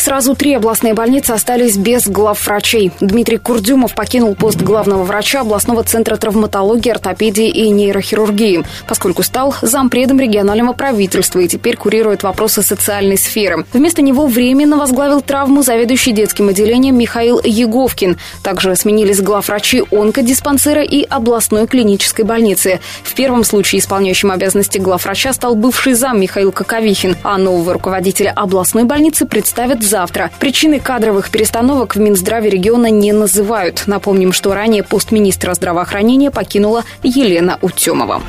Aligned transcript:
Сразу 0.00 0.34
три 0.34 0.54
областные 0.54 0.94
больницы 0.94 1.32
остались 1.32 1.76
без 1.76 2.08
главврачей. 2.08 2.90
Дмитрий 3.00 3.36
Курдюмов 3.36 3.94
покинул 3.94 4.34
пост 4.34 4.58
главного 4.62 5.04
врача 5.04 5.42
областного 5.42 5.84
центра 5.84 6.16
травматологии, 6.16 6.88
ортопедии 6.88 7.50
и 7.50 7.68
нейрохирургии, 7.68 8.64
поскольку 8.88 9.22
стал 9.22 9.54
зампредом 9.60 10.18
регионального 10.18 10.72
правительства 10.72 11.40
и 11.40 11.48
теперь 11.48 11.76
курирует 11.76 12.22
вопросы 12.22 12.62
социальной 12.62 13.18
сферы. 13.18 13.66
Вместо 13.74 14.00
него 14.00 14.26
временно 14.26 14.78
возглавил 14.78 15.20
травму 15.20 15.62
заведующий 15.62 16.12
детским 16.12 16.48
отделением 16.48 16.96
Михаил 16.96 17.38
Еговкин. 17.44 18.16
Также 18.42 18.76
сменились 18.76 19.20
главврачи 19.20 19.84
онкодиспансера 19.92 20.82
и 20.82 21.04
областной 21.04 21.66
клинической 21.66 22.24
больницы. 22.24 22.80
В 23.02 23.12
первом 23.12 23.44
случае 23.44 23.80
исполняющим 23.80 24.30
обязанности 24.30 24.78
главврача 24.78 25.34
стал 25.34 25.56
бывший 25.56 25.92
зам 25.92 26.18
Михаил 26.18 26.52
Коковихин, 26.52 27.18
а 27.22 27.36
нового 27.36 27.74
руководителя 27.74 28.32
областной 28.34 28.84
больницы 28.84 29.26
представят 29.26 29.89
завтра. 29.90 30.30
Причины 30.38 30.80
кадровых 30.80 31.30
перестановок 31.30 31.96
в 31.96 31.98
Минздраве 31.98 32.48
региона 32.48 32.86
не 32.90 33.12
называют. 33.12 33.82
Напомним, 33.86 34.32
что 34.32 34.54
ранее 34.54 34.84
пост 34.84 35.10
министра 35.10 35.52
здравоохранения 35.52 36.30
покинула 36.30 36.84
Елена 37.02 37.58
Утемова. 37.60 38.22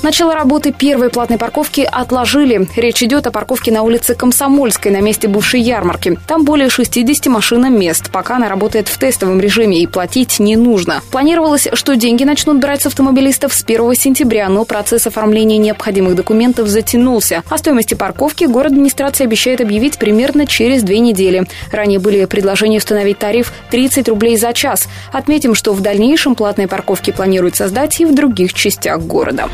Начало 0.00 0.32
работы 0.32 0.72
первой 0.72 1.10
платной 1.10 1.38
парковки 1.38 1.80
отложили. 1.80 2.68
Речь 2.76 3.02
идет 3.02 3.26
о 3.26 3.32
парковке 3.32 3.72
на 3.72 3.82
улице 3.82 4.14
Комсомольской 4.14 4.92
на 4.92 5.00
месте 5.00 5.26
бывшей 5.26 5.60
ярмарки. 5.60 6.16
Там 6.28 6.44
более 6.44 6.70
60 6.70 7.26
машиномест. 7.26 8.12
Пока 8.12 8.36
она 8.36 8.48
работает 8.48 8.86
в 8.86 8.96
тестовом 8.96 9.40
режиме 9.40 9.82
и 9.82 9.88
платить 9.88 10.38
не 10.38 10.54
нужно. 10.54 11.02
Планировалось, 11.10 11.66
что 11.72 11.96
деньги 11.96 12.22
начнут 12.22 12.60
брать 12.60 12.82
с 12.82 12.86
автомобилистов 12.86 13.52
с 13.52 13.64
1 13.64 13.94
сентября, 13.94 14.48
но 14.48 14.64
процесс 14.64 15.08
оформления 15.08 15.58
необходимых 15.58 16.14
документов 16.14 16.68
затянулся. 16.68 17.42
О 17.50 17.58
стоимости 17.58 17.94
парковки 17.94 18.44
город 18.44 18.72
администрация 18.72 19.26
обещает 19.26 19.60
объявить 19.60 19.98
примерно 19.98 20.46
через 20.46 20.84
две 20.84 21.00
недели. 21.00 21.44
Ранее 21.72 21.98
были 21.98 22.24
предложения 22.26 22.78
установить 22.78 23.18
тариф 23.18 23.52
30 23.72 24.08
рублей 24.08 24.36
за 24.36 24.52
час. 24.52 24.88
Отметим, 25.12 25.56
что 25.56 25.72
в 25.72 25.80
дальнейшем 25.80 26.36
платные 26.36 26.68
парковки 26.68 27.10
планируют 27.10 27.56
создать 27.56 28.00
и 28.00 28.04
в 28.04 28.14
других 28.14 28.54
частях 28.54 29.00
города. 29.00 29.48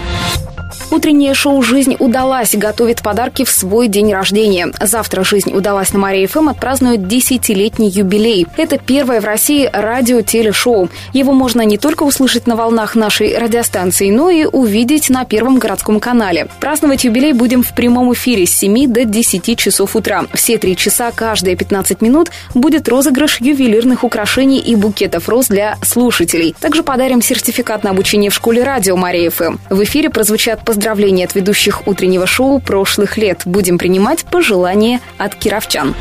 Утреннее 0.95 1.35
шоу 1.35 1.61
«Жизнь 1.61 1.97
удалась» 1.99 2.55
готовит 2.55 3.03
подарки 3.03 3.45
в 3.45 3.51
свой 3.51 3.89
день 3.89 4.13
рождения. 4.13 4.71
Завтра 4.81 5.25
«Жизнь 5.25 5.53
удалась» 5.53 5.93
на 5.93 5.99
Мария 5.99 6.29
ФМ 6.29 6.51
отпразднует 6.51 7.09
десятилетний 7.09 7.89
юбилей. 7.89 8.47
Это 8.57 8.79
первое 8.79 9.21
в 9.21 9.25
России 9.25 9.69
радио-телешоу. 9.73 10.89
Его 11.13 11.33
можно 11.33 11.63
не 11.63 11.79
только 11.79 12.05
услышать 12.05 12.47
на 12.47 12.55
волнах 12.55 12.95
нашей 12.95 13.37
радиостанции, 13.37 14.11
но 14.11 14.31
и 14.31 14.45
увидеть 14.45 15.11
на 15.11 15.25
Первом 15.25 15.59
городском 15.59 15.99
канале. 15.99 16.47
Праздновать 16.61 17.03
юбилей 17.03 17.33
будем 17.33 17.65
в 17.65 17.75
прямом 17.75 18.13
эфире 18.13 18.47
с 18.47 18.53
7 18.53 18.87
до 18.87 19.05
10 19.05 19.59
часов 19.59 19.97
утра. 19.97 20.27
Все 20.35 20.59
три 20.59 20.77
часа 20.77 21.11
каждые 21.11 21.57
15 21.57 22.03
минут 22.03 22.31
будет 22.55 22.89
розыгрыш 22.89 23.41
ювелирных 23.41 24.05
украшений 24.05 24.61
и 24.61 24.77
букетов 24.77 25.29
роз 25.29 25.49
для 25.49 25.77
слушателей. 25.83 26.55
Также 26.61 26.85
подарим 26.85 27.21
сертификат 27.21 27.83
на 27.83 27.91
обучение 27.91 28.31
в 28.31 28.35
школе 28.35 28.63
радио 28.63 28.97
Мария 28.97 29.31
ФМ. 29.31 29.57
В 29.71 29.83
эфире 29.83 30.09
прозвучат 30.25 30.65
поздравления 30.65 31.27
от 31.27 31.35
ведущих 31.35 31.87
утреннего 31.87 32.27
шоу 32.27 32.59
прошлых 32.59 33.19
лет. 33.19 33.43
Будем 33.45 33.77
принимать 33.77 34.25
пожелания 34.25 35.01
от 35.19 35.35
кировчан. 35.35 35.95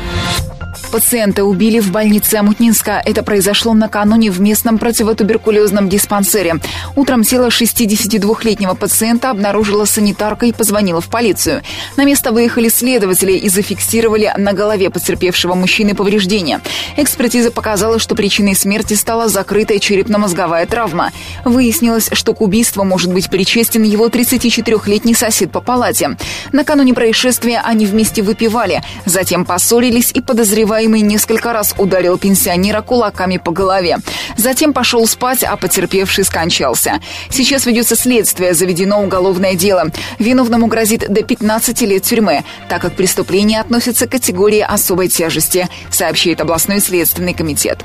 Пациента 0.94 1.44
убили 1.44 1.80
в 1.80 1.90
больнице 1.90 2.36
Амутнинска. 2.36 3.02
Это 3.04 3.24
произошло 3.24 3.74
накануне 3.74 4.30
в 4.30 4.40
местном 4.40 4.78
противотуберкулезном 4.78 5.88
диспансере. 5.88 6.60
Утром 6.94 7.24
тело 7.24 7.48
62-летнего 7.48 8.74
пациента 8.74 9.30
обнаружила 9.30 9.86
санитарка 9.86 10.46
и 10.46 10.52
позвонила 10.52 11.00
в 11.00 11.08
полицию. 11.08 11.62
На 11.96 12.04
место 12.04 12.30
выехали 12.30 12.68
следователи 12.68 13.32
и 13.32 13.48
зафиксировали 13.48 14.32
на 14.38 14.52
голове 14.52 14.88
потерпевшего 14.88 15.54
мужчины 15.56 15.96
повреждения. 15.96 16.60
Экспертиза 16.96 17.50
показала, 17.50 17.98
что 17.98 18.14
причиной 18.14 18.54
смерти 18.54 18.94
стала 18.94 19.26
закрытая 19.26 19.80
черепно-мозговая 19.80 20.64
травма. 20.66 21.10
Выяснилось, 21.44 22.08
что 22.12 22.34
к 22.34 22.40
убийству 22.40 22.84
может 22.84 23.12
быть 23.12 23.30
причастен 23.30 23.82
его 23.82 24.06
34-летний 24.06 25.14
сосед 25.14 25.50
по 25.50 25.60
палате. 25.60 26.16
Накануне 26.52 26.94
происшествия 26.94 27.60
они 27.64 27.84
вместе 27.84 28.22
выпивали, 28.22 28.80
затем 29.06 29.44
поссорились 29.44 30.12
и 30.12 30.20
подозревали 30.20 30.83
подозреваемый 30.84 31.00
несколько 31.00 31.52
раз 31.52 31.74
ударил 31.78 32.18
пенсионера 32.18 32.82
кулаками 32.82 33.38
по 33.38 33.52
голове. 33.52 33.98
Затем 34.36 34.72
пошел 34.72 35.06
спать, 35.06 35.42
а 35.42 35.56
потерпевший 35.56 36.24
скончался. 36.24 37.00
Сейчас 37.30 37.66
ведется 37.66 37.96
следствие, 37.96 38.54
заведено 38.54 39.02
уголовное 39.02 39.54
дело. 39.54 39.90
Виновному 40.18 40.66
грозит 40.66 41.08
до 41.08 41.22
15 41.22 41.80
лет 41.82 42.02
тюрьмы, 42.02 42.44
так 42.68 42.82
как 42.82 42.96
преступление 42.96 43.60
относится 43.60 44.06
к 44.06 44.10
категории 44.10 44.60
особой 44.60 45.08
тяжести, 45.08 45.68
сообщает 45.90 46.40
областной 46.40 46.80
следственный 46.80 47.34
комитет. 47.34 47.82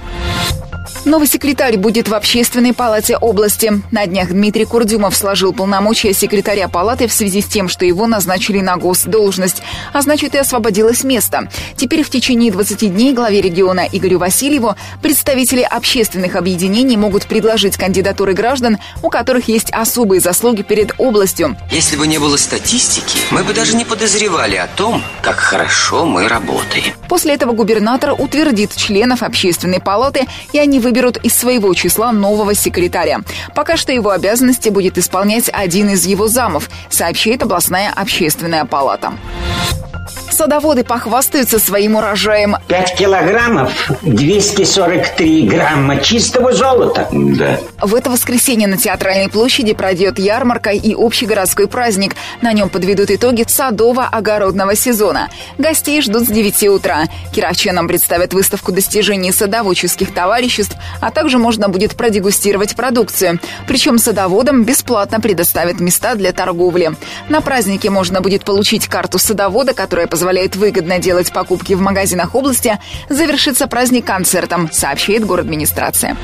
Новый 1.06 1.28
секретарь 1.28 1.78
будет 1.78 2.10
в 2.10 2.14
Общественной 2.14 2.74
палате 2.74 3.16
области. 3.18 3.82
На 3.92 4.06
днях 4.06 4.30
Дмитрий 4.30 4.66
Курдюмов 4.66 5.16
сложил 5.16 5.54
полномочия 5.54 6.14
секретаря 6.14 6.68
палаты 6.68 7.08
в 7.08 7.14
связи 7.14 7.42
с 7.42 7.46
тем, 7.46 7.70
что 7.70 7.86
его 7.86 8.06
назначили 8.06 8.60
на 8.60 8.76
госдолжность, 8.78 9.64
а 9.94 10.02
значит 10.02 10.36
и 10.36 10.38
освободилось 10.38 11.04
место. 11.04 11.50
Теперь 11.78 12.04
в 12.04 12.10
течение 12.10 12.52
20 12.52 12.94
дней 12.94 13.14
главе 13.14 13.42
региона 13.42 13.88
Игорю 13.92 14.20
Васильеву 14.20 14.76
представители 15.02 15.62
общественных 15.62 16.36
объединений 16.36 16.98
могут 16.98 17.26
предложить 17.26 17.78
кандидатуры 17.78 18.34
граждан, 18.34 18.78
у 19.02 19.10
которых 19.10 19.48
есть 19.48 19.72
особые 19.72 20.20
заслуги 20.20 20.64
перед 20.64 20.94
областью. 20.98 21.58
Если 21.72 21.96
бы 21.96 22.08
не 22.08 22.18
было 22.18 22.36
статистики, 22.36 23.18
мы 23.32 23.44
бы 23.44 23.54
даже 23.54 23.76
не 23.76 23.86
подозревали 23.86 24.58
о 24.58 24.68
том, 24.68 25.02
как 25.22 25.38
хорошо 25.38 26.06
мы 26.06 26.28
работаем. 26.28 26.94
После 27.10 27.34
этого 27.34 27.54
губернатор 27.54 28.14
утвердит 28.18 28.76
членов 28.76 29.24
общественной 29.24 29.82
палаты, 29.82 30.28
и 30.54 30.60
они 30.60 30.80
выберут 30.80 31.18
из 31.18 31.34
своего 31.34 31.74
числа 31.74 32.12
нового 32.12 32.54
секретаря. 32.54 33.22
Пока 33.56 33.76
что 33.76 33.92
его 33.92 34.12
обязанности 34.12 34.70
будет 34.70 34.98
исполнять 34.98 35.50
один 35.52 35.90
из 35.90 36.06
его 36.06 36.28
замов, 36.28 36.70
сообщает 36.90 37.42
областная 37.42 37.92
общественная 37.94 38.66
палата. 38.66 39.14
Садоводы 40.40 40.86
похвастаются 40.86 41.60
своим 41.60 41.98
урожаем. 41.98 42.56
5 42.70 42.96
килограммов 42.96 43.74
243 44.04 45.42
грамма 45.50 45.98
чистого 45.98 46.54
золота. 46.54 47.10
Да. 47.12 47.60
В 47.82 47.94
это 47.94 48.10
воскресенье 48.10 48.66
на 48.70 48.78
Театральной 48.78 49.28
площади 49.28 49.74
пройдет 49.74 50.18
ярмарка 50.18 50.70
и 50.70 50.96
общегородской 50.96 51.68
праздник. 51.68 52.16
На 52.42 52.54
нем 52.54 52.70
подведут 52.70 53.12
итоги 53.12 53.44
садово-огородного 53.44 54.78
сезона. 54.78 55.28
Гостей 55.58 56.02
ждут 56.02 56.24
с 56.24 56.28
9 56.28 56.70
утра. 56.70 57.04
Кировчанам 57.34 57.90
представят 57.90 58.34
выставку 58.34 58.72
достижений 58.72 59.34
садоводческих 59.34 60.14
товариществ, 60.14 60.78
а 61.02 61.12
также 61.12 61.38
можно 61.38 61.68
будет 61.68 61.98
продегустировать 61.98 62.78
продукцию. 62.78 63.42
Причем 63.68 63.98
садоводам 63.98 64.64
бесплатно 64.64 65.20
предоставят 65.20 65.82
места 65.82 66.16
для 66.16 66.32
торговли. 66.32 66.96
На 67.28 67.42
празднике 67.42 67.90
можно 67.90 68.22
будет 68.22 68.46
получить 68.46 68.88
карту 68.88 69.20
садовода, 69.20 69.74
которая 69.74 70.08
позволяет 70.08 70.29
позволяет 70.30 70.56
выгодно 70.58 71.00
делать 71.00 71.34
покупки 71.34 71.74
в 71.74 71.82
магазинах 71.82 72.36
области, 72.36 72.78
завершится 73.10 73.66
праздник 73.66 74.06
концертом, 74.06 74.70
сообщает 74.72 75.26
город 75.26 75.46
администрация. 75.46 76.16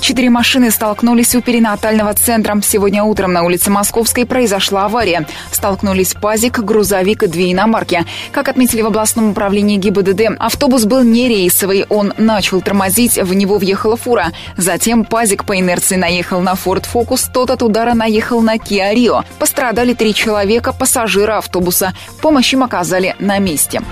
Четыре 0.00 0.30
машины 0.30 0.70
столкнулись 0.70 1.34
у 1.34 1.42
перинатального 1.42 2.14
центра. 2.14 2.58
Сегодня 2.62 3.02
утром 3.02 3.32
на 3.32 3.42
улице 3.42 3.70
Московской 3.70 4.24
произошла 4.26 4.86
авария. 4.86 5.26
Столкнулись 5.50 6.14
пазик, 6.14 6.60
грузовик 6.60 7.24
и 7.24 7.26
две 7.26 7.52
иномарки. 7.52 8.04
Как 8.32 8.48
отметили 8.48 8.82
в 8.82 8.86
областном 8.86 9.30
управлении 9.30 9.76
ГИБДД, 9.76 10.36
автобус 10.38 10.84
был 10.84 11.02
не 11.02 11.28
рейсовый. 11.28 11.84
Он 11.88 12.14
начал 12.16 12.60
тормозить, 12.60 13.18
в 13.18 13.34
него 13.34 13.58
въехала 13.58 13.96
фура. 13.96 14.32
Затем 14.56 15.04
пазик 15.04 15.44
по 15.44 15.58
инерции 15.58 15.96
наехал 15.96 16.40
на 16.40 16.52
Ford 16.52 16.86
Focus, 16.90 17.28
тот 17.32 17.50
от 17.50 17.62
удара 17.62 17.94
наехал 17.94 18.40
на 18.40 18.56
Kia 18.56 18.94
Rio. 18.94 19.24
Пострадали 19.38 19.94
три 19.94 20.14
человека, 20.14 20.72
пассажира 20.72 21.38
автобуса. 21.38 21.92
Помощь 22.22 22.52
им 22.52 22.62
оказали 22.62 23.07
на 23.18 23.38
месте. 23.38 23.82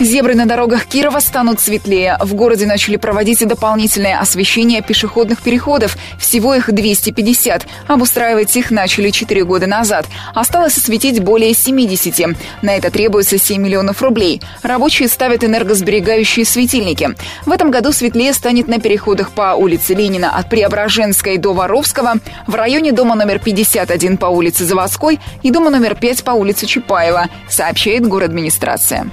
Зебры 0.00 0.36
на 0.36 0.46
дорогах 0.46 0.86
Кирова 0.86 1.18
станут 1.18 1.58
светлее. 1.58 2.18
В 2.20 2.34
городе 2.34 2.66
начали 2.66 2.96
проводить 2.96 3.46
дополнительное 3.46 4.20
освещение 4.20 4.80
пешеходных 4.80 5.42
переходов. 5.42 5.96
Всего 6.20 6.54
их 6.54 6.72
250. 6.72 7.66
Обустраивать 7.88 8.56
их 8.56 8.70
начали 8.70 9.10
4 9.10 9.42
года 9.44 9.66
назад. 9.66 10.06
Осталось 10.34 10.78
осветить 10.78 11.20
более 11.20 11.52
70. 11.52 12.36
На 12.62 12.76
это 12.76 12.92
требуется 12.92 13.38
7 13.38 13.60
миллионов 13.60 14.00
рублей. 14.00 14.40
Рабочие 14.62 15.08
ставят 15.08 15.42
энергосберегающие 15.42 16.44
светильники. 16.44 17.10
В 17.44 17.50
этом 17.50 17.72
году 17.72 17.90
светлее 17.90 18.32
станет 18.34 18.68
на 18.68 18.78
переходах 18.78 19.32
по 19.32 19.56
улице 19.56 19.94
Ленина 19.94 20.30
от 20.30 20.48
Преображенской 20.48 21.38
до 21.38 21.52
Воровского, 21.52 22.14
в 22.46 22.54
районе 22.54 22.92
дома 22.92 23.16
номер 23.16 23.40
51 23.40 24.16
по 24.16 24.26
улице 24.26 24.64
Заводской 24.64 25.18
и 25.42 25.50
дома 25.50 25.70
номер 25.70 25.96
5 25.96 26.22
по 26.22 26.30
улице 26.30 26.66
Чапаева, 26.66 27.26
сообщает 27.48 28.06
город 28.06 28.28
администрация. 28.28 29.10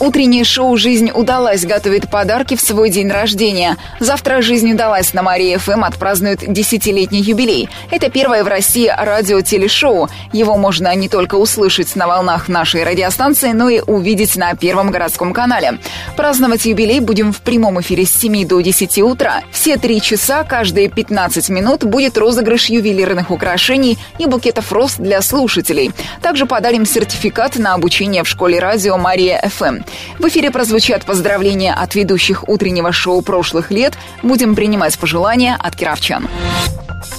Утреннее 0.00 0.44
шоу 0.44 0.76
«Жизнь 0.76 1.10
удалась» 1.12 1.64
готовит 1.64 2.10
подарки 2.10 2.56
в 2.56 2.60
свой 2.60 2.90
день 2.90 3.10
рождения. 3.10 3.76
Завтра 4.00 4.42
«Жизнь 4.42 4.72
удалась» 4.72 5.14
на 5.14 5.22
Мария 5.22 5.58
ФМ 5.58 5.84
отпразднует 5.84 6.40
десятилетний 6.52 7.20
юбилей. 7.20 7.68
Это 7.90 8.10
первое 8.10 8.42
в 8.42 8.48
России 8.48 8.92
радио-телешоу. 8.96 10.08
Его 10.32 10.56
можно 10.56 10.94
не 10.94 11.08
только 11.08 11.36
услышать 11.36 11.94
на 11.94 12.06
волнах 12.06 12.48
нашей 12.48 12.84
радиостанции, 12.84 13.52
но 13.52 13.68
и 13.68 13.80
увидеть 13.80 14.36
на 14.36 14.54
Первом 14.54 14.90
городском 14.90 15.32
канале. 15.32 15.78
Праздновать 16.16 16.64
юбилей 16.64 17.00
будем 17.00 17.32
в 17.32 17.40
прямом 17.40 17.80
эфире 17.80 18.04
с 18.04 18.12
7 18.12 18.46
до 18.46 18.60
10 18.60 18.98
утра. 19.02 19.42
Все 19.52 19.76
три 19.76 20.00
часа, 20.00 20.44
каждые 20.44 20.88
15 20.88 21.48
минут 21.48 21.84
будет 21.84 22.18
розыгрыш 22.18 22.66
ювелирных 22.66 23.30
украшений 23.30 23.98
и 24.18 24.26
букетов 24.26 24.72
роз 24.72 24.96
для 24.96 25.22
слушателей. 25.22 25.92
Также 26.22 26.46
подарим 26.46 26.86
сертификат 26.86 27.56
на 27.56 27.74
обучение 27.74 28.24
в 28.24 28.28
школе 28.28 28.58
радио 28.58 28.96
«Мария 28.98 29.48
ФМ». 29.48 29.82
В 30.18 30.28
эфире 30.28 30.50
прозвучат 30.50 31.04
поздравления 31.04 31.74
от 31.74 31.94
ведущих 31.94 32.48
утреннего 32.48 32.92
шоу 32.92 33.22
прошлых 33.22 33.70
лет. 33.70 33.94
Будем 34.22 34.54
принимать 34.54 34.98
пожелания 34.98 35.56
от 35.58 35.76
кировчан. 35.76 36.28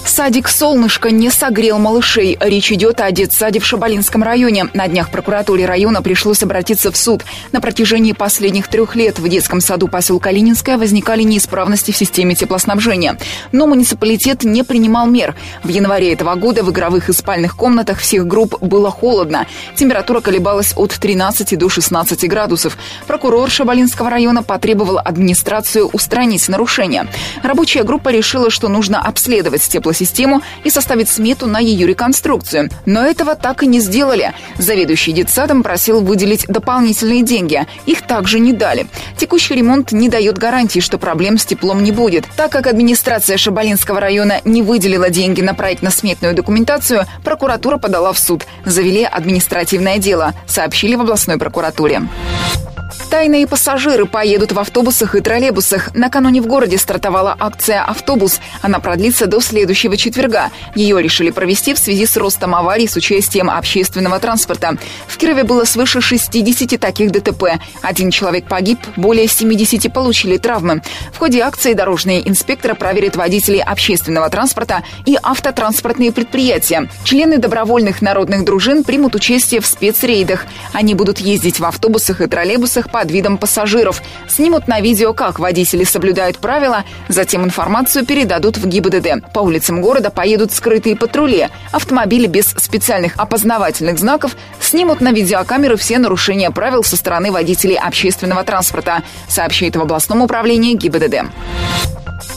Садик 0.04 0.48
«Солнышко» 0.48 1.10
не 1.10 1.30
согрел 1.30 1.78
малышей. 1.78 2.38
Речь 2.40 2.70
идет 2.70 3.00
о 3.00 3.10
детсаде 3.10 3.58
в 3.58 3.66
Шабалинском 3.66 4.22
районе. 4.22 4.66
На 4.72 4.86
днях 4.86 5.10
прокуратуре 5.10 5.66
района 5.66 6.02
пришлось 6.02 6.42
обратиться 6.42 6.92
в 6.92 6.96
суд. 6.96 7.24
На 7.52 7.60
протяжении 7.60 8.12
последних 8.12 8.68
трех 8.68 8.94
лет 8.96 9.18
в 9.18 9.28
детском 9.28 9.60
саду 9.60 9.88
поселка 9.88 10.30
Ленинская 10.30 10.78
возникали 10.78 11.22
неисправности 11.22 11.90
в 11.90 11.96
системе 11.96 12.34
теплоснабжения. 12.34 13.18
Но 13.52 13.66
муниципалитет 13.66 14.44
не 14.44 14.62
принимал 14.62 15.06
мер. 15.06 15.34
В 15.62 15.68
январе 15.68 16.12
этого 16.12 16.34
года 16.36 16.62
в 16.62 16.70
игровых 16.70 17.08
и 17.08 17.12
спальных 17.12 17.56
комнатах 17.56 17.98
всех 17.98 18.26
групп 18.26 18.62
было 18.62 18.90
холодно. 18.90 19.46
Температура 19.74 20.20
колебалась 20.20 20.74
от 20.76 20.92
13 20.92 21.58
до 21.58 21.68
16 21.68 22.28
градусов. 22.28 22.78
Прокурор 23.06 23.50
Шабалинского 23.50 24.10
района 24.10 24.42
потребовал 24.42 24.98
администрацию 24.98 25.88
устранить 25.88 26.48
нарушения. 26.48 27.08
Рабочая 27.42 27.82
группа 27.82 28.10
решила, 28.10 28.50
что 28.50 28.68
нужно 28.68 29.02
обследовать 29.02 29.62
теплосистему 29.74 30.42
и 30.62 30.70
составить 30.70 31.08
смету 31.08 31.46
на 31.46 31.58
ее 31.58 31.86
реконструкцию. 31.86 32.70
Но 32.86 33.04
этого 33.04 33.34
так 33.34 33.62
и 33.62 33.66
не 33.66 33.80
сделали. 33.80 34.32
Заведующий 34.56 35.12
детсадом 35.12 35.62
просил 35.62 36.00
выделить 36.00 36.46
дополнительные 36.46 37.22
деньги. 37.22 37.66
Их 37.86 38.02
также 38.02 38.38
не 38.38 38.52
дали. 38.52 38.86
Текущий 39.16 39.54
ремонт 39.54 39.92
не 39.92 40.08
дает 40.08 40.38
гарантии, 40.38 40.80
что 40.80 40.98
проблем 40.98 41.38
с 41.38 41.44
теплом 41.44 41.82
не 41.82 41.92
будет. 41.92 42.24
Так 42.36 42.52
как 42.52 42.66
администрация 42.66 43.36
Шабалинского 43.36 44.00
района 44.00 44.40
не 44.44 44.62
выделила 44.62 45.10
деньги 45.10 45.42
на 45.42 45.54
проектно-сметную 45.54 46.34
документацию, 46.34 47.06
прокуратура 47.24 47.76
подала 47.76 48.12
в 48.12 48.18
суд. 48.18 48.46
Завели 48.64 49.02
административное 49.02 49.98
дело, 49.98 50.34
сообщили 50.46 50.94
в 50.94 51.00
областной 51.00 51.36
прокуратуре. 51.38 52.02
Тайные 53.14 53.46
пассажиры 53.46 54.06
поедут 54.06 54.50
в 54.50 54.58
автобусах 54.58 55.14
и 55.14 55.20
троллейбусах. 55.20 55.94
Накануне 55.94 56.42
в 56.42 56.48
городе 56.48 56.76
стартовала 56.76 57.36
акция 57.38 57.80
«Автобус». 57.84 58.40
Она 58.60 58.80
продлится 58.80 59.28
до 59.28 59.40
следующего 59.40 59.96
четверга. 59.96 60.50
Ее 60.74 61.00
решили 61.00 61.30
провести 61.30 61.74
в 61.74 61.78
связи 61.78 62.06
с 62.06 62.16
ростом 62.16 62.56
аварий 62.56 62.88
с 62.88 62.96
участием 62.96 63.50
общественного 63.50 64.18
транспорта. 64.18 64.76
В 65.06 65.16
Кирове 65.16 65.44
было 65.44 65.62
свыше 65.62 66.00
60 66.00 66.80
таких 66.80 67.12
ДТП. 67.12 67.60
Один 67.82 68.10
человек 68.10 68.48
погиб, 68.48 68.80
более 68.96 69.28
70 69.28 69.92
получили 69.92 70.36
травмы. 70.36 70.82
В 71.12 71.18
ходе 71.18 71.42
акции 71.42 71.72
дорожные 71.72 72.28
инспекторы 72.28 72.74
проверят 72.74 73.14
водителей 73.14 73.62
общественного 73.62 74.28
транспорта 74.28 74.82
и 75.06 75.16
автотранспортные 75.22 76.10
предприятия. 76.10 76.88
Члены 77.04 77.38
добровольных 77.38 78.02
народных 78.02 78.44
дружин 78.44 78.82
примут 78.82 79.14
участие 79.14 79.60
в 79.60 79.66
спецрейдах. 79.66 80.46
Они 80.72 80.96
будут 80.96 81.20
ездить 81.20 81.60
в 81.60 81.64
автобусах 81.64 82.20
и 82.20 82.26
троллейбусах 82.26 82.90
под 83.04 83.10
видом 83.10 83.36
пассажиров. 83.36 84.02
Снимут 84.26 84.66
на 84.66 84.80
видео, 84.80 85.12
как 85.12 85.38
водители 85.38 85.84
соблюдают 85.84 86.38
правила, 86.38 86.84
затем 87.08 87.44
информацию 87.44 88.06
передадут 88.06 88.56
в 88.56 88.66
ГИБДД. 88.66 89.30
По 89.34 89.40
улицам 89.40 89.82
города 89.82 90.08
поедут 90.08 90.52
скрытые 90.52 90.96
патрули. 90.96 91.50
Автомобили 91.70 92.26
без 92.26 92.46
специальных 92.46 93.12
опознавательных 93.18 93.98
знаков 93.98 94.38
снимут 94.58 95.02
на 95.02 95.12
видеокамеры 95.12 95.76
все 95.76 95.98
нарушения 95.98 96.50
правил 96.50 96.82
со 96.82 96.96
стороны 96.96 97.30
водителей 97.30 97.76
общественного 97.76 98.42
транспорта, 98.42 99.02
сообщает 99.28 99.76
в 99.76 99.82
областном 99.82 100.22
управлении 100.22 100.74
ГИБДД. 100.74 101.26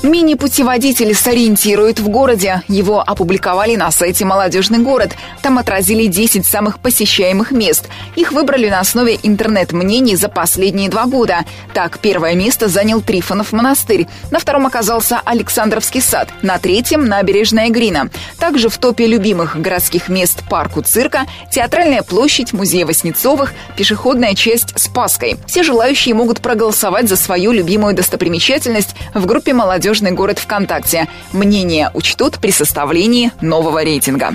Мини-путеводитель 0.03 1.13
сориентирует 1.13 1.99
в 1.99 2.07
городе. 2.07 2.61
Его 2.67 3.03
опубликовали 3.05 3.75
на 3.75 3.91
сайте 3.91 4.25
«Молодежный 4.25 4.79
город». 4.79 5.13
Там 5.41 5.57
отразили 5.57 6.07
10 6.07 6.45
самых 6.45 6.79
посещаемых 6.79 7.51
мест. 7.51 7.87
Их 8.15 8.31
выбрали 8.31 8.69
на 8.69 8.79
основе 8.79 9.19
интернет-мнений 9.21 10.15
за 10.15 10.29
последние 10.29 10.89
два 10.89 11.05
года. 11.05 11.45
Так, 11.73 11.99
первое 11.99 12.35
место 12.35 12.67
занял 12.67 13.01
Трифонов 13.01 13.51
монастырь. 13.53 14.07
На 14.31 14.39
втором 14.39 14.65
оказался 14.65 15.21
Александровский 15.25 16.01
сад. 16.01 16.29
На 16.41 16.57
третьем– 16.59 17.05
набережная 17.07 17.69
Грина. 17.69 18.09
Также 18.39 18.69
в 18.69 18.77
топе 18.77 19.07
любимых 19.07 19.59
городских 19.59 20.09
мест 20.09 20.43
парку 20.49 20.81
цирка, 20.81 21.25
театральная 21.51 22.03
площадь, 22.03 22.53
музей 22.53 22.83
Васнецовых, 22.83 23.53
пешеходная 23.75 24.35
часть 24.35 24.79
Спаской. 24.79 25.37
Все 25.47 25.63
желающие 25.63 26.13
могут 26.13 26.41
проголосовать 26.41 27.09
за 27.09 27.15
свою 27.15 27.51
любимую 27.51 27.93
достопримечательность 27.93 28.95
в 29.13 29.25
группе 29.25 29.53
«Молодежь 29.53 29.66
«Молодежный 29.67 30.11
город 30.11 30.39
ВКонтакте». 30.39 31.09
Мнения 31.33 31.91
учтут 31.93 32.39
при 32.39 32.51
составлении 32.51 33.33
нового 33.41 33.83
рейтинга. 33.83 34.33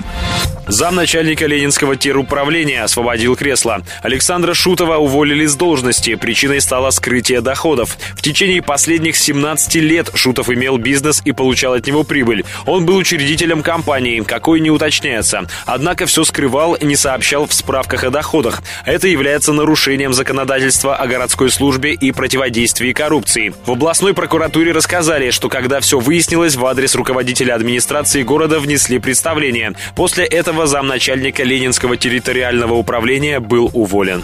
Замначальника 0.67 1.45
Ленинского 1.45 1.97
теруправления 1.97 2.83
освободил 2.83 3.35
кресло. 3.35 3.81
Александра 4.01 4.53
Шутова 4.53 4.95
уволили 4.95 5.45
с 5.45 5.55
должности. 5.55 6.15
Причиной 6.15 6.61
стало 6.61 6.89
скрытие 6.91 7.41
доходов. 7.41 7.97
В 8.15 8.21
течение 8.21 8.61
последних 8.61 9.17
17 9.17 9.75
лет 9.75 10.11
Шутов 10.13 10.49
имел 10.49 10.77
бизнес 10.77 11.21
и 11.25 11.33
получал 11.33 11.73
от 11.73 11.85
него 11.85 12.03
прибыль. 12.03 12.45
Он 12.65 12.85
был 12.85 12.95
учредителем 12.95 13.61
компании, 13.61 14.21
какой 14.21 14.61
не 14.61 14.71
уточняется. 14.71 15.47
Однако 15.65 16.05
все 16.05 16.23
скрывал 16.23 16.75
и 16.75 16.85
не 16.85 16.95
сообщал 16.95 17.45
в 17.45 17.53
справках 17.53 18.05
о 18.05 18.09
доходах. 18.09 18.63
Это 18.85 19.09
является 19.09 19.51
нарушением 19.51 20.13
законодательства 20.13 20.95
о 20.95 21.07
городской 21.07 21.51
службе 21.51 21.91
и 21.91 22.13
противодействии 22.13 22.93
коррупции. 22.93 23.53
В 23.65 23.71
областной 23.71 24.13
прокуратуре 24.13 24.71
рассказали, 24.71 25.31
что 25.31 25.49
когда 25.49 25.81
все 25.81 25.99
выяснилось, 25.99 26.55
в 26.55 26.65
адрес 26.65 26.95
руководителя 26.95 27.55
администрации 27.55 28.23
города 28.23 28.59
внесли 28.59 28.99
представление. 28.99 29.73
После 29.95 30.23
этого 30.23 30.52
замначальника 30.65 31.43
Ленинского 31.43 31.97
территориального 31.97 32.73
управления 32.73 33.39
был 33.39 33.69
уволен. 33.73 34.23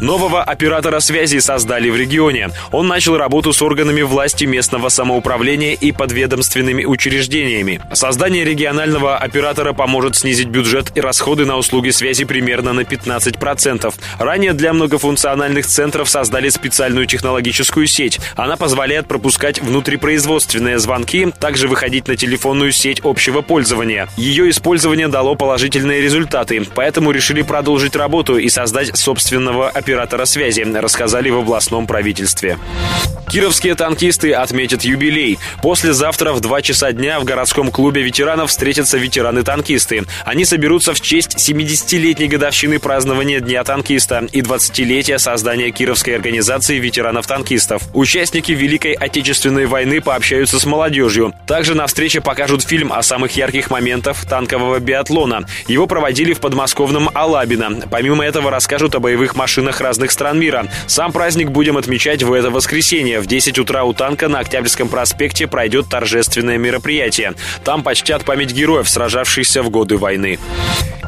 Нового 0.00 0.42
оператора 0.42 1.00
связи 1.00 1.38
создали 1.40 1.90
в 1.90 1.96
регионе. 1.96 2.48
Он 2.72 2.86
начал 2.86 3.18
работу 3.18 3.52
с 3.52 3.60
органами 3.60 4.00
власти 4.00 4.44
местного 4.44 4.88
самоуправления 4.88 5.74
и 5.74 5.92
подведомственными 5.92 6.86
учреждениями. 6.86 7.82
Создание 7.92 8.44
регионального 8.44 9.18
оператора 9.18 9.74
поможет 9.74 10.16
снизить 10.16 10.48
бюджет 10.48 10.92
и 10.94 11.02
расходы 11.02 11.44
на 11.44 11.58
услуги 11.58 11.90
связи 11.90 12.24
примерно 12.24 12.72
на 12.72 12.80
15%. 12.80 13.92
Ранее 14.18 14.54
для 14.54 14.72
многофункциональных 14.72 15.66
центров 15.66 16.08
создали 16.08 16.48
специальную 16.48 17.06
технологическую 17.06 17.86
сеть. 17.86 18.18
Она 18.36 18.56
позволяет 18.56 19.06
пропускать 19.06 19.60
внутрипроизводственные 19.60 20.78
звонки, 20.78 21.30
также 21.38 21.68
выходить 21.68 22.08
на 22.08 22.16
телефонную 22.16 22.72
сеть 22.72 23.00
общего 23.04 23.42
пользования. 23.42 24.08
Ее 24.16 24.48
использование 24.48 25.08
дало 25.08 25.34
положительные 25.50 26.00
результаты, 26.00 26.64
поэтому 26.76 27.10
решили 27.10 27.42
продолжить 27.42 27.96
работу 27.96 28.38
и 28.38 28.48
создать 28.48 28.96
собственного 28.96 29.68
оператора 29.68 30.24
связи, 30.24 30.60
рассказали 30.60 31.28
в 31.28 31.38
областном 31.38 31.88
правительстве. 31.88 32.56
Кировские 33.30 33.76
танкисты 33.76 34.32
отметят 34.32 34.82
юбилей. 34.82 35.38
Послезавтра 35.62 36.32
в 36.32 36.40
2 36.40 36.62
часа 36.62 36.90
дня 36.90 37.20
в 37.20 37.24
городском 37.24 37.70
клубе 37.70 38.02
ветеранов 38.02 38.50
встретятся 38.50 38.98
ветераны-танкисты. 38.98 40.04
Они 40.24 40.44
соберутся 40.44 40.94
в 40.94 41.00
честь 41.00 41.36
70-летней 41.36 42.26
годовщины 42.26 42.80
празднования 42.80 43.38
Дня 43.38 43.62
танкиста 43.62 44.26
и 44.32 44.40
20-летия 44.40 45.18
создания 45.18 45.70
Кировской 45.70 46.16
организации 46.16 46.78
ветеранов-танкистов. 46.80 47.82
Участники 47.94 48.50
Великой 48.50 48.94
Отечественной 48.94 49.66
войны 49.66 50.00
пообщаются 50.00 50.58
с 50.58 50.66
молодежью. 50.66 51.32
Также 51.46 51.76
на 51.76 51.86
встрече 51.86 52.20
покажут 52.20 52.62
фильм 52.62 52.92
о 52.92 53.00
самых 53.04 53.36
ярких 53.36 53.70
моментах 53.70 54.24
танкового 54.26 54.80
биатлона. 54.80 55.39
Его 55.66 55.86
проводили 55.86 56.32
в 56.32 56.40
подмосковном 56.40 57.10
Алабино. 57.14 57.88
Помимо 57.90 58.24
этого 58.24 58.50
расскажут 58.50 58.94
о 58.94 59.00
боевых 59.00 59.36
машинах 59.36 59.80
разных 59.80 60.10
стран 60.10 60.38
мира. 60.38 60.66
Сам 60.86 61.12
праздник 61.12 61.50
будем 61.50 61.76
отмечать 61.76 62.22
в 62.22 62.32
это 62.32 62.50
воскресенье. 62.50 63.20
В 63.20 63.26
10 63.26 63.58
утра 63.58 63.84
у 63.84 63.92
танка 63.92 64.28
на 64.28 64.40
Октябрьском 64.40 64.88
проспекте 64.88 65.46
пройдет 65.46 65.88
торжественное 65.88 66.58
мероприятие. 66.58 67.34
Там 67.64 67.82
почтят 67.82 68.24
память 68.24 68.52
героев, 68.52 68.88
сражавшихся 68.88 69.62
в 69.62 69.70
годы 69.70 69.96
войны. 69.96 70.38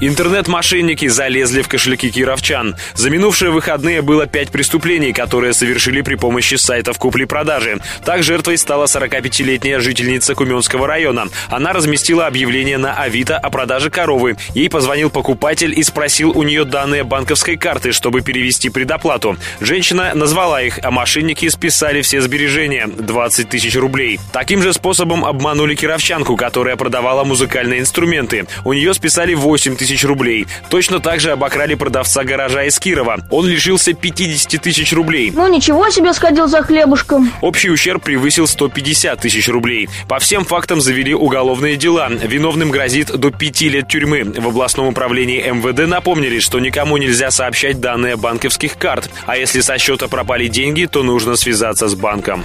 Интернет-мошенники 0.01 1.07
залезли 1.07 1.63
в 1.63 1.69
кошельки 1.69 2.11
кировчан. 2.11 2.75
За 2.95 3.09
минувшие 3.09 3.53
выходные 3.53 4.03
было 4.03 4.27
пять 4.27 4.51
преступлений, 4.51 5.13
которые 5.13 5.53
совершили 5.53 6.01
при 6.03 6.17
помощи 6.17 6.57
сайтов 6.57 6.99
купли-продажи. 6.99 7.79
Так 8.05 8.25
жертвой 8.25 8.59
стала 8.59 8.87
45-летняя 8.87 9.79
жительница 9.79 10.35
Куменского 10.35 10.89
района. 10.89 11.29
Она 11.49 11.73
разместила 11.73 12.27
объявление 12.27 12.79
на 12.79 12.95
Авито 12.95 13.39
о 13.39 13.49
продаже 13.51 13.91
коровы. 13.91 14.22
Ей 14.55 14.69
позвонил 14.69 15.11
покупатель 15.11 15.79
и 15.79 15.83
спросил 15.83 16.31
у 16.31 16.43
нее 16.43 16.65
данные 16.65 17.05
банковской 17.05 17.57
карты, 17.57 17.93
чтобы 17.93 18.23
перевести 18.23 18.71
предоплату. 18.71 19.37
Женщина 19.61 20.13
назвала 20.15 20.63
их, 20.63 20.79
а 20.83 20.91
мошенники 20.91 21.49
списали 21.49 22.03
все 22.03 22.21
сбережения– 22.21 22.87
20 22.87 23.49
тысяч 23.49 23.77
рублей. 23.77 24.19
Таким 24.33 24.63
же 24.63 24.73
способом 24.73 25.25
обманули 25.25 25.75
кировчанку, 25.75 26.37
которая 26.37 26.77
продавала 26.77 27.25
музыкальные 27.25 27.81
инструменты. 27.81 28.47
У 28.65 28.73
нее 28.73 28.95
списали 28.95 29.35
8 29.35 29.77
тысяч 29.77 30.05
рублей. 30.05 30.47
Точно 30.71 31.01
так 31.01 31.21
же 31.21 31.33
обокрали 31.33 31.75
продавца 31.75 32.25
гаража 32.25 32.65
из 32.65 32.79
Кирова. 32.79 33.19
Он 33.31 33.47
лишился 33.47 33.93
50 33.93 34.61
тысяч 34.63 34.93
рублей. 34.93 35.31
Ну 35.35 35.49
ничего 35.49 35.91
себе 35.91 36.13
сходил 36.13 36.47
за 36.47 36.63
хлебушком. 36.63 37.33
Общий 37.41 37.71
ущерб 37.71 38.03
превысил 38.03 38.47
150 38.47 39.21
тысяч 39.21 39.49
рублей. 39.49 39.89
По 40.09 40.19
всем 40.19 40.45
фактам 40.45 40.81
завели 40.81 41.15
уголовные 41.15 41.77
дела. 41.77 42.09
Виновным 42.11 42.71
грозит 42.71 43.09
до 43.09 43.31
5 43.31 43.61
лет 43.63 43.89
тюрьмы. 43.89 44.12
В 44.13 44.49
областном 44.49 44.89
управлении 44.89 45.41
МВД 45.41 45.89
напомнили, 45.89 46.39
что 46.39 46.61
никому 46.61 46.99
нельзя 46.99 47.31
сообщать 47.31 47.81
данные 47.81 48.17
банковских 48.17 48.77
карт. 48.77 49.11
А 49.27 49.39
если 49.39 49.61
со 49.61 49.79
счета 49.79 50.09
пропали 50.09 50.49
деньги, 50.49 50.85
то 50.85 51.03
нужно 51.03 51.37
связаться 51.37 51.89
с 51.89 51.95
банком. 51.95 52.45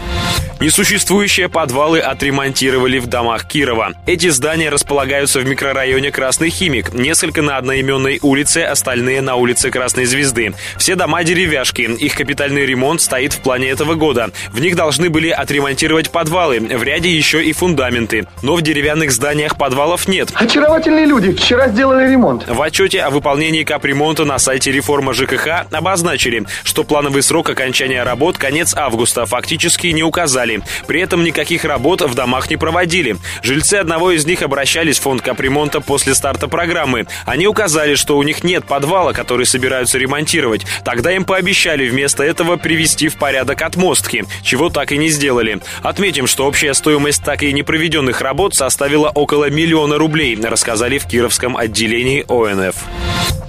Несуществующие 0.60 1.50
подвалы 1.50 2.00
отремонтировали 2.00 2.98
в 2.98 3.06
домах 3.06 3.48
Кирова. 3.48 3.94
Эти 4.08 4.30
здания 4.30 4.70
располагаются 4.70 5.40
в 5.40 5.46
микрорайоне 5.46 6.12
Красный 6.12 6.50
Химик. 6.50 6.94
Несколько 6.96 7.44
на 7.44 7.58
одноименной 7.58 8.18
улице, 8.24 8.64
остальные 8.64 9.22
на 9.22 9.36
улице 9.36 9.70
Красной 9.70 10.06
Звезды. 10.06 10.56
Все 10.78 10.96
дома 10.96 11.24
деревяшки. 11.24 11.82
Их 11.82 12.16
капитальный 12.16 12.66
ремонт 12.66 13.02
стоит 13.02 13.34
в 13.34 13.42
плане 13.42 13.70
этого 13.70 13.94
года. 13.94 14.32
В 14.52 14.60
них 14.60 14.76
должны 14.76 15.12
были 15.12 15.30
отремонтировать 15.30 16.10
подвалы. 16.10 16.60
В 16.60 16.82
ряде 16.82 17.16
еще 17.16 17.44
и 17.44 17.54
фундаменты. 17.54 18.28
Но 18.42 18.56
в 18.56 18.64
деревянных 18.64 19.12
зданиях 19.12 19.58
подвалов 19.58 20.08
нет. 20.08 20.32
Очаровательные 20.34 21.06
люди. 21.06 21.34
Вчера 21.34 21.68
сделали 21.68 22.10
ремонт. 22.10 22.48
В 22.48 22.60
отчете 22.64 23.02
о 23.02 23.12
выполнении 23.12 23.64
капремонта 23.64 24.26
на 24.26 24.40
сайте 24.40 24.72
реформа 24.72 25.14
ЖКХ 25.14 25.68
обозначили, 25.72 26.48
что 26.64 26.84
плановый 26.84 27.22
срок 27.22 27.52
окончания 27.52 28.02
работ 28.02 28.40
конец 28.40 28.74
августа 28.76 29.28
фактически 29.28 29.88
не 29.88 30.02
указали 30.02 30.47
указали. 30.48 30.62
При 30.88 31.02
этом 31.02 31.24
никаких 31.24 31.66
работ 31.66 32.02
в 32.02 32.16
домах 32.16 32.50
не 32.50 32.58
проводили. 32.58 33.18
Жильцы 33.44 33.76
одного 33.76 34.12
из 34.12 34.26
них 34.26 34.42
обращались 34.42 35.00
в 35.00 35.02
фонд 35.02 35.22
капремонта 35.22 35.82
после 35.82 36.16
старта 36.16 36.48
программы. 36.48 37.08
Они 37.26 37.48
указали, 37.48 37.96
что 37.96 38.18
у 38.18 38.24
них 38.24 38.44
нет 38.44 38.66
подвала, 38.66 39.14
который 39.14 39.46
собираются 39.46 39.98
ремонтировать. 39.98 40.66
Тогда 40.84 41.12
им 41.12 41.26
пообещали 41.26 41.90
вместо 41.90 42.24
этого 42.24 42.58
привести 42.58 43.10
в 43.10 43.18
порядок 43.18 43.62
отмостки, 43.62 44.24
чего 44.44 44.70
так 44.70 44.92
и 44.92 44.98
не 44.98 45.10
сделали. 45.10 45.60
Отметим, 45.84 46.28
что 46.28 46.46
общая 46.46 46.74
стоимость 46.74 47.24
так 47.24 47.44
и 47.44 47.54
не 47.54 47.64
проведенных 47.64 48.22
работ 48.22 48.56
составила 48.56 49.10
около 49.10 49.50
миллиона 49.50 49.98
рублей, 49.98 50.38
рассказали 50.42 50.98
в 50.98 51.08
Кировском 51.08 51.58
отделении 51.58 52.26
ОНФ. 52.28 52.76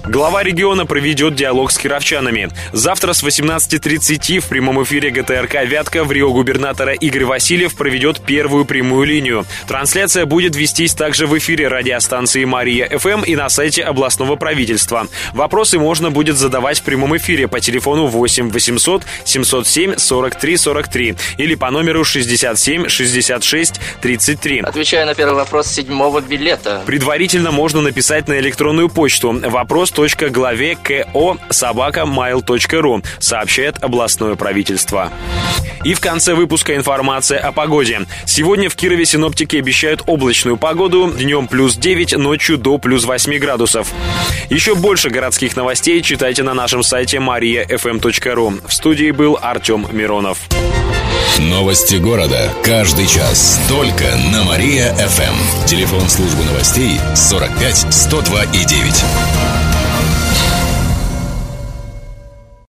Глава 0.09 0.41
региона 0.41 0.87
проведет 0.87 1.35
диалог 1.35 1.71
с 1.71 1.77
кировчанами. 1.77 2.49
Завтра 2.73 3.13
с 3.13 3.23
18.30 3.23 4.39
в 4.39 4.47
прямом 4.47 4.81
эфире 4.81 5.11
ГТРК 5.11 5.65
«Вятка» 5.65 6.03
в 6.03 6.11
Рио 6.11 6.33
губернатора 6.33 6.88
Игорь 6.93 7.25
Васильев 7.25 7.75
проведет 7.75 8.21
первую 8.21 8.65
прямую 8.65 9.05
линию. 9.05 9.45
Трансляция 9.67 10.25
будет 10.25 10.55
вестись 10.55 10.93
также 10.93 11.27
в 11.27 11.37
эфире 11.37 11.67
радиостанции 11.67 12.45
«Мария 12.45 12.97
ФМ» 12.97 13.23
и 13.23 13.35
на 13.35 13.49
сайте 13.49 13.83
областного 13.83 14.35
правительства. 14.35 15.07
Вопросы 15.33 15.77
можно 15.77 16.11
будет 16.11 16.37
задавать 16.37 16.79
в 16.79 16.83
прямом 16.83 17.15
эфире 17.17 17.47
по 17.47 17.59
телефону 17.59 18.07
8 18.07 18.49
800 18.49 19.03
707 19.25 19.97
43 19.97 20.57
43 20.57 21.15
или 21.37 21.55
по 21.55 21.71
номеру 21.71 22.03
67 22.03 22.87
66 22.87 23.79
33. 24.01 24.59
Отвечаю 24.59 25.05
на 25.05 25.15
первый 25.15 25.35
вопрос 25.35 25.67
седьмого 25.67 26.21
билета. 26.21 26.81
Предварительно 26.85 27.51
можно 27.51 27.81
написать 27.81 28.27
на 28.27 28.39
электронную 28.39 28.89
почту. 28.89 29.31
Вопрос 29.31 29.91
главе 30.29 30.75
ко 30.75 31.05
собака 31.49 32.01
mail.ru, 32.01 33.05
сообщает 33.19 33.83
областное 33.83 34.35
правительство. 34.35 35.11
И 35.83 35.93
в 35.93 36.01
конце 36.01 36.33
выпуска 36.33 36.75
информация 36.79 37.39
о 37.39 37.51
погоде. 37.51 38.01
Сегодня 38.25 38.69
в 38.69 38.75
Кирове 38.75 39.05
синоптики 39.05 39.57
обещают 39.57 40.03
облачную 40.07 40.57
погоду, 40.57 41.13
днем 41.15 41.47
плюс 41.47 41.75
9, 41.75 42.17
ночью 42.17 42.57
до 42.57 42.77
плюс 42.77 43.05
8 43.05 43.37
градусов. 43.37 43.89
Еще 44.49 44.73
больше 44.73 45.09
городских 45.09 45.55
новостей 45.55 46.01
читайте 46.01 46.43
на 46.43 46.53
нашем 46.53 46.81
сайте 46.81 47.17
mariafm.ru. 47.17 48.67
В 48.67 48.73
студии 48.73 49.11
был 49.11 49.37
Артем 49.39 49.85
Миронов. 49.91 50.39
Новости 51.37 51.95
города. 51.95 52.51
Каждый 52.63 53.07
час. 53.07 53.59
Только 53.69 54.03
на 54.33 54.43
Мария-ФМ. 54.43 55.65
Телефон 55.65 56.09
службы 56.09 56.43
новостей 56.43 56.99
45 57.15 57.93
102 57.93 58.43
и 58.43 58.65
9. 58.65 59.68